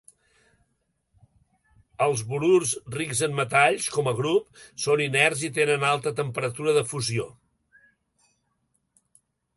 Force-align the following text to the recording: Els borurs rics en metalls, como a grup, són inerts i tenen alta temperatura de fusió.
Els 2.05 2.23
borurs 2.31 2.71
rics 2.95 3.21
en 3.27 3.37
metalls, 3.41 3.85
como 3.97 4.13
a 4.13 4.15
grup, 4.21 4.63
són 4.87 5.05
inerts 5.07 5.45
i 5.51 5.53
tenen 5.61 5.89
alta 5.93 6.17
temperatura 6.23 6.77
de 6.79 6.85
fusió. 6.95 7.29